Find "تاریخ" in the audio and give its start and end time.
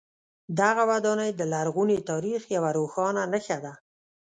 2.09-2.41